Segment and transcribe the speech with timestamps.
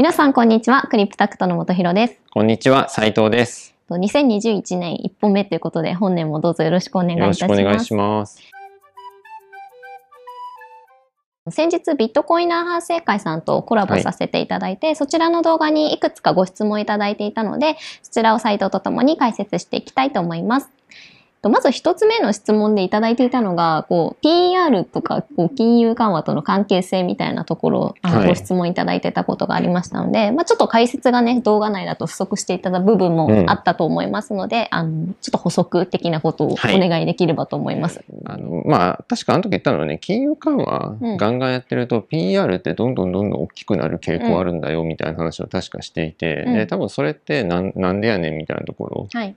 [0.00, 0.88] 皆さん、こんにちは。
[0.90, 2.16] クリプタクトの本博です。
[2.30, 3.74] こんにちは、斉藤です。
[3.86, 7.54] と2021年1本目ということで、本年もどうぞよろしくお願いいよろたします。
[7.54, 8.40] しくお願いします。
[11.50, 20.70] 先日、ビットコイナー反省会さんとコラボさせていただいて、そちらの動画にいくつかご質問いただいていたので、そちらを斉藤とともに解説していきたいと思います。
[21.42, 27.94] とまず一つ目の質問でいただいていたのが、こう、PR とか、こう、金融緩和との関係性みたいなところを、
[28.26, 38.04] ご質問いただいてたことがありましたので、まあちょっと解説がね、動画内だと不足していた部分もあったと思いますので、あの、ちょっと補足的なことをおはい願いできればと思います。
[38.26, 49.34] あの、まあ、確かあの時言ったのはね、金融緩和うんガンガンやってると、PR ってどんどんどんどん大きくなる傾向あるんだよ、みたいな話を確かしていて、うんで、多分それってなんなんでやねんみたいなところはい。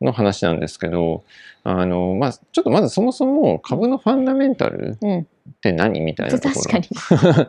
[0.00, 1.24] の話なんですけど、
[1.62, 5.20] あの、まあ、ちょっとまずそもそも株のファンダメンタルうん。
[5.20, 5.26] っ
[5.60, 6.60] て何みたいなところ。
[6.62, 7.46] 確かに。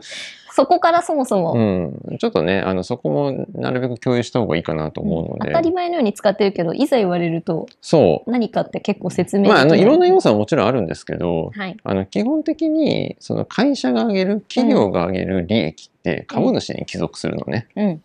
[0.56, 2.18] そこからそもそも、うん。
[2.18, 5.48] ちょっとね、あの、そこもなるべく共有した方がいいかなと思うので。
[5.48, 8.30] 当たり前のように使ってるけど、いざ言われるとそう。
[8.30, 11.76] 何かって結構説明まあ、あの、いろんな要素はもちろんあるんですけど、はい。
[11.84, 17.68] あの、基本的に、その会社が上げる、企業が上げる利益って株主に帰属するのね。
[17.76, 18.02] うん。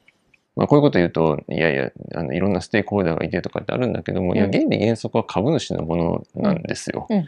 [0.62, 7.08] まあ、こういうこと言うと、いやいや、あの、いろんなステークホルダーがいてとかってあるんだけども、いや、うん原理原則は株主のものなんですよ。
[7.10, 7.26] うんうん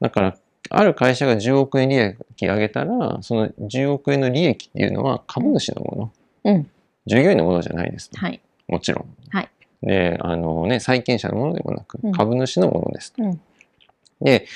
[0.00, 0.36] だから、
[0.70, 6.12] ある会社が10億円利益上げたら、その10億円の利益っていうのは株主のも
[6.44, 6.52] の。
[6.52, 6.70] うん。
[7.06, 8.10] 従業員のものじゃないです。
[8.12, 8.40] はい。
[8.68, 9.06] もちろん。
[9.30, 9.48] はい。
[9.82, 13.14] で、あのね、債権者のものでもなくうん、株主のものです。
[13.16, 13.40] うん。
[14.20, 14.46] で、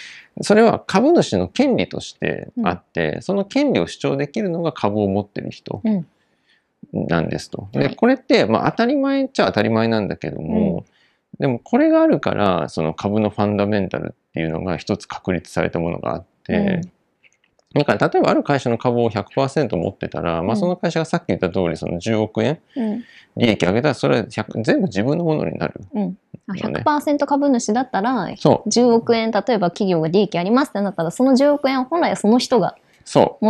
[0.43, 6.07] それは株主の権利としてあって、その権利を主張できるのが株を持ってる人うん
[6.93, 7.69] なんですと。
[7.73, 10.85] で、はいこれって、まあ当たり前っちゃ当たり前なんだけども、
[11.39, 16.81] でもこれがあるから、その株のファンダメンタルっていうのが一つ確立されたものがあって、
[17.75, 23.05] だから例えばある会社の株を100%持ってたら、まあその会社がさっき言った通りその10億円うん。
[23.37, 25.81] 利益上げたらそれは100全部自分のものになる。
[25.95, 26.19] うん。
[26.49, 32.75] あそうね100%株主だったら、そう、10億円、例えば企業が利益ありますってなったら、その10億円は本来はその人が
[33.05, 33.47] そう。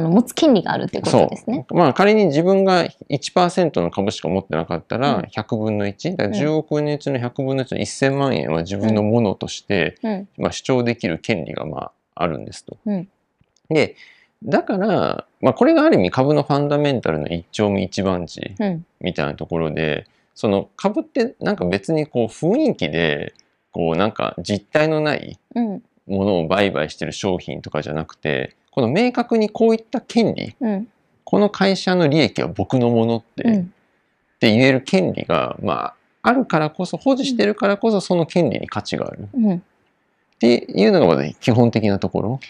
[0.00, 1.66] もあの持つ権利があるっていうことですね。
[1.70, 6.16] まあ仮に自分が1%の株しか持ってなかったらうん100分の1。
[6.16, 10.28] だからうん10億円のうちの100分の1の1000万円は自分のものとして、うん。
[10.38, 12.76] まあ、主張できる権利がまああるんですと。
[12.86, 13.08] うん
[13.70, 13.96] で、
[14.44, 18.86] だから、まあこれがある意味株のファンダメンタルの一丁目一番地うん。
[19.00, 23.34] みたいなところで、その株ってなんか別にこう雰囲気で、
[23.70, 25.82] こうなんか実体のないうん。
[26.06, 30.88] ものを売買してる商品とかじゃなくて、この明確にこういった権利、うん。
[31.24, 33.66] この会社の利益は僕のものって,、っうん。
[34.40, 39.62] て言える権利が、まあ、あるからこそ、保持してるからこそその権利に価値があるっうん。
[40.40, 42.40] ていうのがまず基本的なところ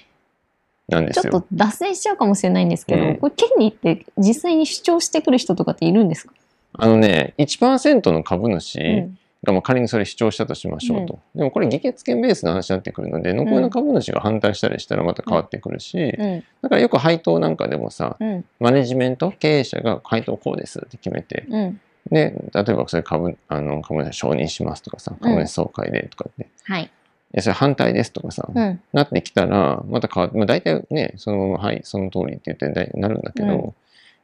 [0.89, 1.33] なんですよ。
[1.33, 6.33] ちょっと脱線しちゃうかもしれないんですけど、うんこれ権利って実際に主張してくる人とかっているんですか、
[6.75, 11.19] あのね、1%の株主うんがまあ仮にそれ主張したとしましょうと。
[11.35, 16.45] でもこれ議決権ベースの話になってくるので、残りの株主が反対したりしたらまた変わってくるし、うん。
[16.63, 18.45] だからよく配当なんかでもさ、うん。
[18.61, 21.81] マネジメント、経営者が配当こうですって決めて、うん。
[22.11, 26.91] で、例えばそれ株、あの、株主承認しますとかさ、株主総会でとかって、いはい、
[27.33, 28.81] や、それ反対ですとかさ、うん。
[28.93, 33.75] なってきたら、また変わって、まあ、大体ね、そのまま、はい、その通りって言ってなるんだけど、うん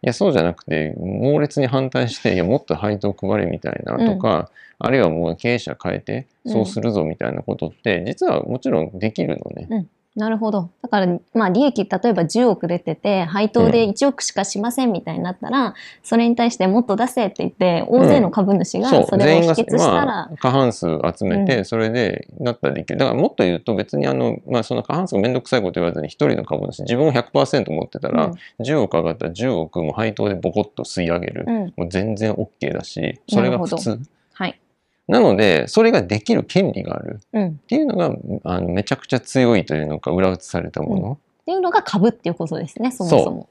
[0.02, 9.72] いや、そうじゃなくて、猛烈に反対して、いや、もっと配当配れみたいなとか、あるいはもう経営者変えて、そうするぞみたいなことって、実はもちろんできるのね。
[10.18, 10.70] なるほど。
[10.82, 20.86] だからまあ利益例えば10億出てて配当で1億しかしませんみたいになったら、それに対してもっと出せって言って大勢の株主がそれを否決したら、まあ、過半数
[21.16, 22.98] 集めて、うそれでなったらできる。
[22.98, 31.44] だからもっと言うと別にあの、まあ、その過半数がめんどくさいこと言わずに一人の株主、自分を100%持ってたら、10億上がったら10億も配当でボコッと吸い上げる。
[31.46, 31.56] うん。
[31.56, 34.00] うんもう全然 OK だし、それが普通。
[35.08, 38.14] はい、なので、それができる権利があるうん、っっていうのが、
[38.44, 41.18] あのめちゃくちゃ強いというのか、裏打ちされたもの。
[41.44, 43.48] ていうのが株っていうことですねそもそも。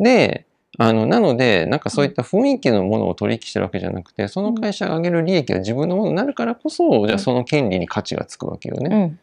[0.00, 0.46] で、
[0.78, 8.96] あの、なので、なんかそういった雰囲気のものを取引してるわけじゃなくて、その会社が上げる利益が自分のものになるからこそ、じゃあその権利に価値がつくわけよね。
[8.96, 9.18] うん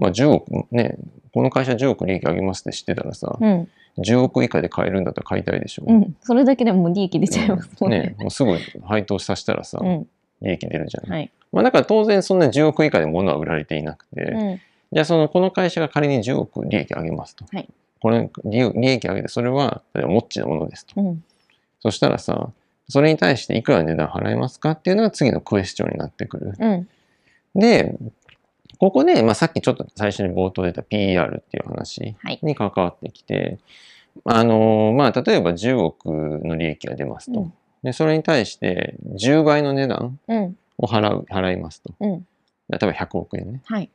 [0.00, 0.96] まあ10億、ね、
[1.32, 3.68] この会社10億利益上げますって知ってたらさ、うん
[3.98, 5.84] 10億以下で買えるんだったら買いたいでしょ。
[5.86, 8.00] うん、それだけでも利益出ちゃいますもんね。
[8.00, 10.08] ね、もうすぐ配当させたらさ、うん
[10.42, 11.10] 利益出るじゃん。
[11.10, 14.60] はいまあだから当然そんな10億以下で物は売られていなくて、うん
[14.92, 17.44] じゃあそのこの会社が仮に10億利益上げますと。
[17.52, 17.68] はい
[18.00, 21.00] これ利利益上げてそれは例えばモッチのものですと。
[21.00, 21.24] うん
[21.80, 22.50] そしたらさ、
[22.88, 26.54] それに対していくら値段払えますかっていうのが次のクエスチョンになってくる。
[26.58, 26.88] うん
[27.54, 27.96] で、
[28.78, 33.58] ここで、まあ、さっきちょっと最初に冒頭出た PR っていう話はいに関わってきて、
[34.24, 37.50] あのーまあ、例えば10億の利益が出ますと。
[37.82, 40.56] うんで、それに対して10倍の値段うん。
[40.78, 41.92] を払う、払いますと。
[42.00, 42.26] うん。
[42.68, 43.60] 例えば100億円ね。
[43.64, 43.90] はい。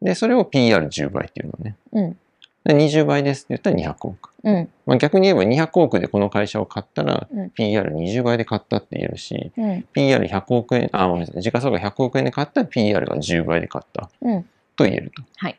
[0.00, 1.76] で、それを PR10 倍っていうのね。
[1.92, 2.18] うん。
[2.64, 4.30] で20倍ですって言ったら200億。
[4.44, 4.68] うん。
[4.86, 9.84] まあ、逆に言えば200億でこの会社を買ったらうん PR20 倍で買ったって言えるし、うん。
[9.94, 11.42] PR100 億円、あ、ごめんなさい。
[11.42, 14.42] 時価総額100億円で買ったら PR が10倍で買ったうん。
[14.76, 15.22] と言えると。
[15.36, 15.58] はい。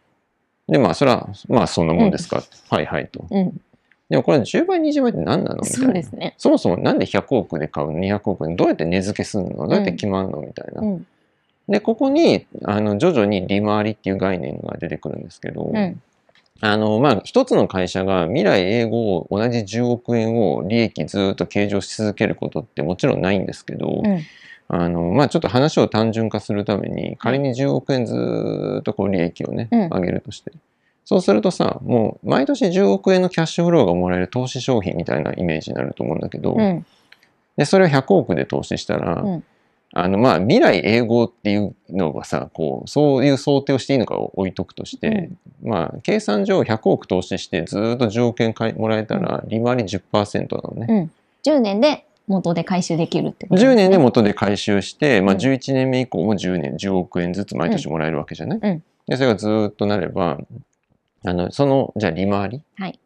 [0.68, 2.42] で、まあ、それは、まあ、そんなもんですか。
[2.70, 3.26] はいはいと。
[3.30, 3.62] うん。
[4.10, 5.86] でもこれ10倍、20倍って何なのみたいな。
[5.86, 6.36] そうですね。
[6.38, 9.68] そもそもなんで100億で買うの ?200 億円どうやって値付けするの？
[9.68, 10.42] どうやって決まるの？
[10.42, 10.82] みたいな。
[10.82, 11.08] うん。
[11.70, 16.02] で、ここに、あの、徐々に利回りっていう概念が出てくるんですけど、うん。
[16.60, 24.22] あの、まあ、一つの会社が未来英語を同じ10億円を利益ずっと計上し続けることってもちろんないんですけど、うん。
[24.68, 30.52] あの、まあ、ちょっと話を単純化するために、仮に10億円ずーっとこう利益をね、うん上げるとして。
[31.06, 36.86] そうするとさ、もう毎年10億円のキャッシュフローがもらえる投資商品みたいなイメージになると思うんだけど、うん。
[37.58, 39.44] で、それを100億で投資したら、うん。
[39.96, 45.30] あの、まあ、未来英語っていうのがさ、こう、そういう想定をしていいのかを置いとくとして、
[45.62, 50.88] まあ、計算上100億投資してずーっと10億円もらえたら、利回り10%なのね。
[50.90, 51.12] うん。
[51.44, 53.76] 10年で元で回収できるってこと10すね。
[53.76, 55.42] 年で元で回収して、まあ、うん。
[55.42, 58.84] 11年目以降も10年10億円ずつ毎年もらえるわけじゃない、うん。
[59.08, 60.40] でそれがずーっとなれば
[61.26, 63.00] あのそのじゃあ利回り、はい。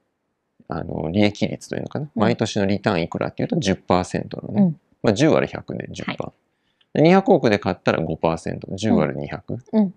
[0.70, 2.22] あの利益率というのかな、うん。
[2.22, 4.80] 毎年のリターンいくらっていうと10%なのね、うん。
[5.02, 6.34] まあ、10割る100で10%、は
[6.96, 7.02] い。
[7.02, 9.94] で200億で買ったら 5%10 割る200、うん。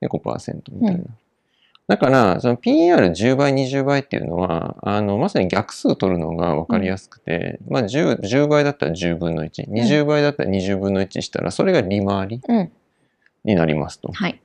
[0.00, 1.04] で5%みたいな、
[1.86, 12.72] だから、その PR10 倍、20倍っていうのは、あの、まさに逆数取るのが分かりやすくて、まあ10、10倍だったら10分の1、20倍だったら20分の1したら、それが利回りうん。
[13.44, 14.10] になりますと。
[14.12, 14.40] はい。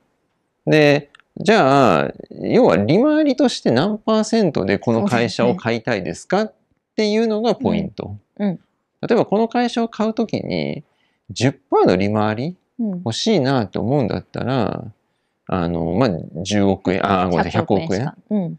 [0.66, 1.08] で、
[1.42, 6.54] じゃあ、要は利回りとして何パーセントでこの会社を買いたいですかっ
[6.96, 8.16] ていうのがポイント。
[8.38, 8.60] うんうん
[9.02, 10.84] 例えばこの会社を買うときに、
[11.32, 11.54] 10%
[11.86, 12.90] の利回りうん。
[12.98, 14.84] 欲しいなと思うんだったら、
[15.46, 18.58] あの、まあ、10億円、あ、ごめんなさい、100億円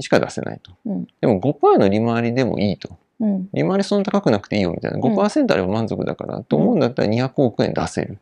[0.00, 0.20] しか。
[0.20, 0.72] 出せないと。
[0.86, 2.96] うんでも5%の利回りでもいいと。
[3.20, 3.48] うん。
[3.52, 4.98] 利回りそんな高くなくていいよみたいな。
[4.98, 8.18] 5%あれば満足だから、と思うんだったら200億円出せる。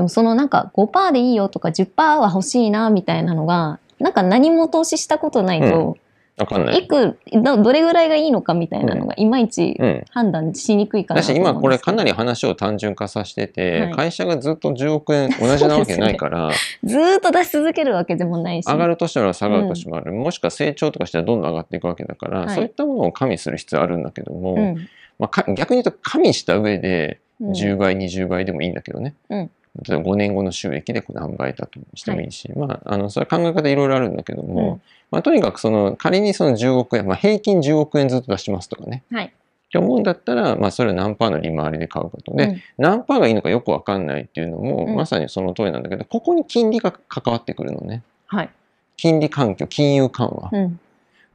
[0.00, 0.02] うん。
[0.02, 5.96] でもそのなんか5%でいいよとか10%は欲しいなみたいなのが、なんか何も投資したことないと、
[6.40, 6.88] わかんないい。
[6.88, 10.04] くどどれぐらいがいいのかみたいなのがいまいちうん。
[10.10, 11.48] 判断しにくいかなうんですけど。
[11.48, 16.50] 今これかなり話を単純化させてて、はい会社がずっと10億円同じなわけないから、
[16.82, 18.66] ずーっと出し続けるわけでもないし。
[18.66, 20.12] 上がる年は下がる年もある。
[20.12, 24.76] もしくは成長とかしたらどんどん上がっていくわけだから、はいそういったものを加味する必要あるんだけども、うん。
[25.18, 29.14] まあか逆に言うと加味した上でうん10倍、20倍でもいいんだけどね。
[29.28, 29.50] うん
[29.82, 39.04] 例えば5年後の収益で何倍だとしてもいいし、まあ、あの、それは考え方いろいろあるんだけども、うんまあ、とにかくその、仮にその10億円、まあ、平均10億円ずっと出しますとかね。
[39.10, 39.24] はい。
[39.26, 39.30] っ
[39.70, 42.34] て思うんだったら、まあ、それを何パーの利回りで買うかと。
[42.34, 48.02] で、うん何パーがいいのかよくわかんないっていうのも、うんまさにその通りなんだけど、ここに金利が関わってくるのね。
[48.26, 48.50] はい。
[48.96, 50.50] 金利環境、金融緩和。
[50.52, 50.80] うん。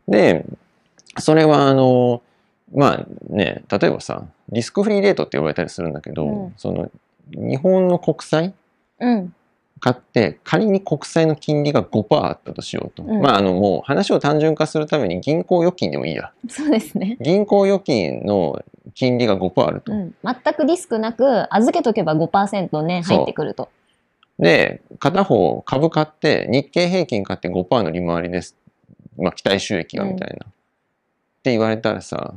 [0.08, 0.46] で、
[1.18, 2.22] それはあの、
[2.74, 6.92] まあね、例えばさ、リスクフリーレートって呼ばれたりするんだけど、うんその、
[7.32, 8.54] 日本の国債
[9.00, 9.34] うん。
[9.80, 13.04] 買って、仮に国債の金利が5%あったとしようと。
[13.04, 16.32] うんまああのもう話を単純化するために銀行預金でもいいや。
[16.50, 17.18] そうですね。
[17.20, 18.64] 銀行預金の
[18.94, 19.92] 金利が5%あると。
[19.92, 20.16] うん。
[20.24, 23.70] 全くリスクなく預けとけば5%ね、入ってくると。
[24.40, 28.56] で、片方株買って、日経平均買って5%の利回りです。
[29.18, 30.48] まあ期待収益がみたいな。
[30.48, 30.52] っ
[31.44, 32.34] て言われたらさ、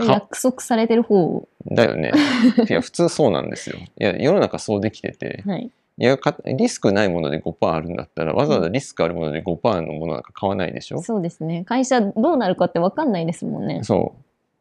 [0.00, 2.12] 約束されてる方、だよね。
[2.68, 3.76] いや、普通そうなんですよ。
[3.78, 5.70] いや、世の中そうできてて、はい。
[5.98, 11.02] いや、かリスクないもので5%あるんだったら、わざわざリスクあるもので5%のものなんか買わないでしょ？
[11.02, 11.64] そうですね。
[11.66, 13.80] 会社どうなるかって分かんないですもんね。
[13.82, 14.14] そ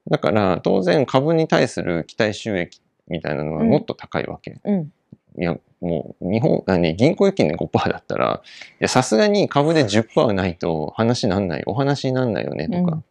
[0.07, 0.09] う。
[0.09, 4.57] だから、当然株に対する期待収益みたいなのはもっと高いわけ。
[4.65, 4.91] うん。
[5.38, 8.47] いや、もう、日本、あね、銀行預金で5%だったら、い
[8.79, 12.91] や、さすがに株で10%はないと話になんない、お話になんないよね、とか。
[12.93, 13.03] うん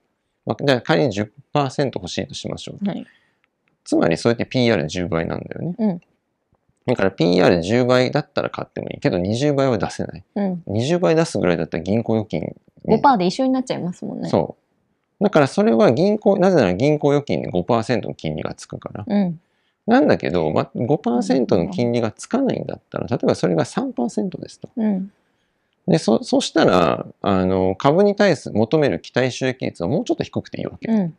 [0.51, 2.87] まあ、じゃあ仮に10%欲しいとしましょう。
[2.87, 3.07] はい。
[3.85, 5.75] つまり、そうやって PR10 倍なんだよね。
[5.79, 6.01] うん
[6.87, 10.25] だから PR10 倍だったら買ってもいいけど、20倍は出せない。
[10.35, 10.63] うん。
[10.67, 14.29] 20倍出すぐらいだったら銀行預金に5%で一緒になっちゃいますもんね。
[14.29, 14.57] そ
[15.21, 15.25] う。
[15.25, 19.05] だからそれは銀行、なぜなら銀行預金で5%の金利がつくから。
[19.07, 19.41] うん。
[19.87, 24.71] なんだけど、ま、5%の金利がつかないんだったら、例えばそれが3%ですと。
[24.77, 25.13] うん。
[25.91, 30.89] で、そ、そしたら、あの、株に対する求める期待収益率はもうちょっと低くていいわけ。
[30.89, 31.15] いうん。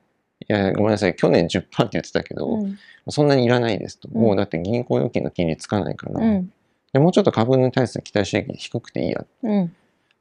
[0.47, 1.15] や、ごめんなさい。
[1.15, 2.77] 去年10%って言ってたけど、うん。
[3.09, 4.07] そんなにいらないですと。
[4.09, 6.25] うんもうだって銀行預金の金利つかないから。
[6.25, 6.53] うん。
[6.93, 9.25] でもうちょっと株に対する期待収益率低くていいや。
[9.43, 9.75] うん。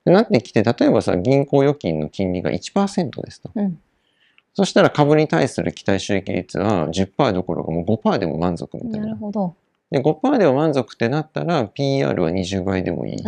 [0.04, 3.50] でなってきて、例えばさ、銀行預金の金利が1%ですと。
[3.54, 3.78] うん
[4.52, 9.06] そしたら株に対する期待収益率は10%どころかもう5%でも満足みたいな。
[9.06, 9.54] なるほど。
[9.92, 13.22] で、5%でも満足ってなったら PR は20倍でもいい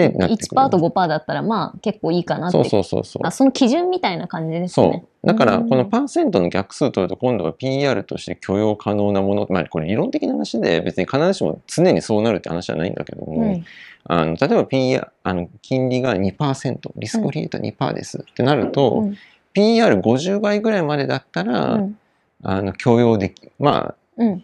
[0.00, 0.12] っうん。
[0.12, 0.60] てなってくる。
[0.62, 2.58] 1%と5%だったら、まあ結構いいかなって。
[2.58, 3.30] そうそうそうそうあ、。
[3.30, 5.04] その基準みたいな感じですそね。
[5.22, 5.26] う。
[5.26, 13.64] だから、うんこのパーセントの逆数取ると、今度は PR として許容可能なもの、まあ、これ理論的な話で、別に必ずしも常にそうなるって話じゃないんだけども、うん。
[14.08, 19.16] あの例えば PR、あの、金利が2%、リスクフリート2%ですってなると、うん
[19.56, 21.98] PR50 倍ぐらいまでだったら、うん。
[22.42, 23.94] あの、許容でき、まあ、うん。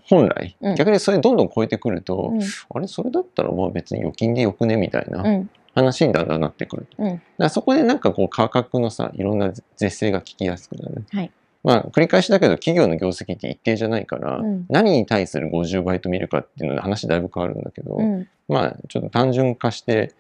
[0.04, 2.40] 本来、うん逆にそれどんどん超えてくると、うん。
[2.42, 5.50] あれ、それだったらまあ別に預金でよくねみたいなうん。
[5.74, 6.86] 話にだんだんなってくる。
[6.98, 7.10] うん。
[7.14, 11.04] だからそこでなんかこう価格のさ、いろんな是正が効きやすくなる。
[11.10, 11.30] はい
[11.64, 18.28] まあ繰り返しだけど企業の業績って一定じゃないから、うん何に対する50倍と見るかっていうので話だいぶ変わるんだけど、うん。
[18.48, 20.12] まあちょっと単純化して、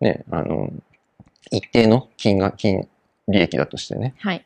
[0.00, 0.72] ね、あの、
[1.50, 2.88] 一定の金額、金、
[3.28, 4.14] 利益だとしてね。
[4.18, 4.44] はい。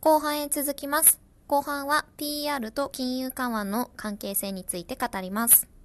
[0.00, 1.27] 後半へ続きます。
[1.48, 5.77] 後半は PR と金融緩和の関係性について語ります。